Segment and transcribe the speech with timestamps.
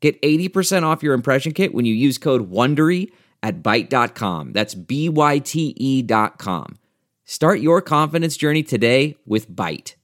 [0.00, 3.10] Get 80% off your impression kit when you use code WONDERY
[3.42, 4.52] at Byte.com.
[4.52, 6.78] That's B-Y-T-E dot com.
[7.24, 9.94] Start your confidence journey today with Byte.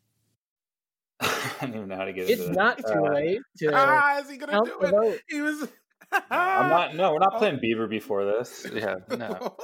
[1.20, 1.30] I
[1.62, 2.86] don't even know how to get It's into not that.
[2.92, 4.90] too Uh, late to Ah, is he gonna do it?
[4.90, 5.18] vote.
[5.28, 5.68] He was.
[6.12, 6.20] I'm
[6.68, 6.94] not.
[6.96, 7.38] No, we're not Oh.
[7.38, 8.66] playing Beaver before this.
[8.72, 8.96] Yeah.
[9.16, 9.56] No.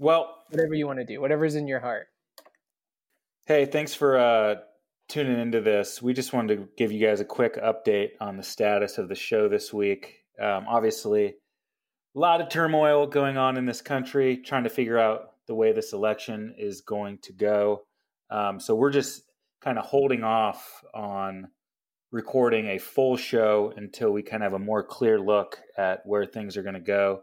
[0.00, 2.08] Well, whatever you want to do, whatever's in your heart.
[3.46, 4.56] Hey, thanks for uh,
[5.14, 6.02] tuning into this.
[6.02, 9.14] We just wanted to give you guys a quick update on the status of the
[9.14, 10.24] show this week.
[10.42, 15.34] Um, obviously, a lot of turmoil going on in this country, trying to figure out
[15.46, 17.84] the way this election is going to go.
[18.28, 19.22] Um, so we're just
[19.62, 21.46] kind of holding off on
[22.10, 26.26] recording a full show until we kind of have a more clear look at where
[26.26, 27.20] things are going to go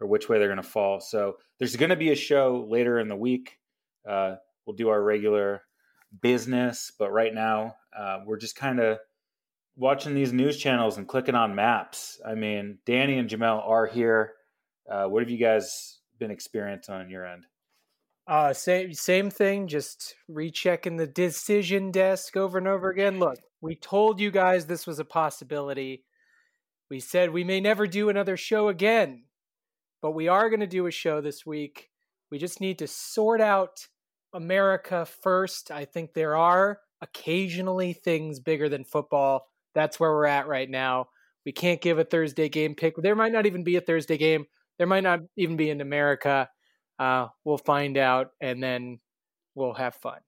[0.00, 1.00] or which way they're going to fall.
[1.00, 3.58] So there's going to be a show later in the week.
[4.08, 5.62] Uh, we'll do our regular
[6.20, 8.98] business, but right now uh, we're just kind of
[9.76, 12.20] watching these news channels and clicking on maps.
[12.26, 14.34] I mean, Danny and Jamel are here.
[14.90, 17.46] Uh, what have you guys been experiencing on your end?
[18.26, 19.66] Uh, same same thing.
[19.66, 23.18] Just rechecking the decision desk over and over again.
[23.18, 26.04] Look, we told you guys this was a possibility.
[26.88, 29.24] We said we may never do another show again,
[30.00, 31.88] but we are going to do a show this week.
[32.30, 33.88] We just need to sort out
[34.32, 35.70] America first.
[35.70, 39.46] I think there are occasionally things bigger than football.
[39.74, 41.06] That's where we're at right now.
[41.44, 42.94] We can't give a Thursday game pick.
[42.96, 44.46] There might not even be a Thursday game.
[44.78, 46.48] There might not even be in America.
[46.98, 49.00] Uh, we'll find out, and then
[49.54, 50.20] we'll have fun.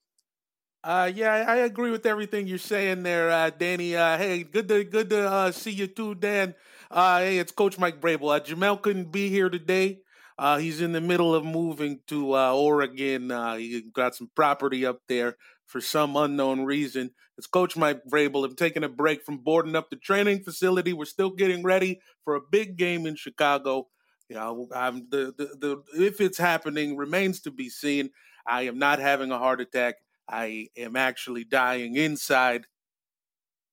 [0.83, 3.96] Uh, yeah, I agree with everything you're saying there, uh, Danny.
[3.96, 6.55] Uh, hey, good to good to uh, see you too, Dan.
[6.90, 8.36] Uh, hey, it's Coach Mike Vrabel.
[8.36, 10.00] Uh, Jamel couldn't be here today.
[10.39, 13.30] Uh, he's in the middle of moving to uh, Oregon.
[13.30, 15.36] Uh, he got some property up there
[15.67, 17.11] for some unknown reason.
[17.39, 18.44] It's Coach Mike Vrabel.
[18.44, 20.92] I'm taking a break from boarding up the training facility.
[20.92, 23.89] We're still getting ready for a big game in Chicago.
[24.28, 28.11] You know, I'm the, the the if it's happening remains to be seen.
[28.46, 29.96] I am not having a heart attack.
[30.28, 32.67] I am actually dying inside.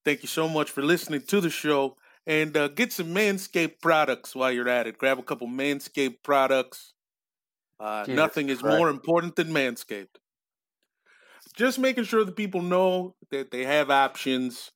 [0.03, 1.95] Thank you so much for listening to the show.
[2.27, 4.97] And uh, get some Manscaped products while you're at it.
[4.97, 6.93] Grab a couple Manscaped products.
[7.79, 8.77] Uh, nothing is Christ.
[8.77, 10.19] more important than Manscaped.
[11.55, 14.71] Just making sure that people know that they have options.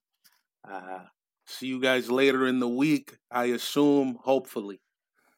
[0.67, 1.01] Uh,
[1.45, 4.81] see you guys later in the week, I assume, hopefully.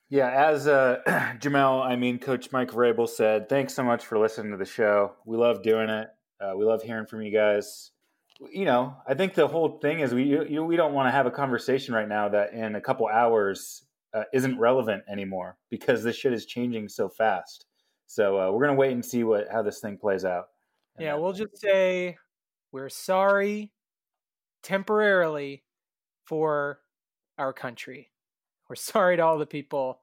[0.09, 1.01] Yeah, as uh,
[1.39, 5.13] Jamel, I mean, Coach Mike Vrabel said, thanks so much for listening to the show.
[5.25, 6.07] We love doing it.
[6.39, 7.91] Uh, we love hearing from you guys.
[8.39, 11.25] You know, I think the whole thing is we you, we don't want to have
[11.25, 13.83] a conversation right now that in a couple hours
[14.13, 17.65] uh, isn't relevant anymore because this shit is changing so fast.
[18.05, 20.49] So uh, we're gonna wait and see what how this thing plays out.
[20.95, 22.17] And Yeah, we'll just say
[22.71, 23.71] we're sorry
[24.61, 25.63] temporarily
[26.25, 26.79] for
[27.37, 28.11] our country.
[28.69, 30.01] We're sorry to all the people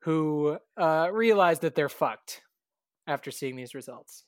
[0.00, 2.42] who uh, realize that they're fucked
[3.06, 4.24] after seeing these results.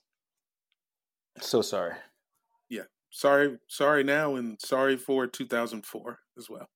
[1.39, 1.93] so sorry.
[3.09, 6.69] Sorry, sorry now, and sorry for 2004 as well.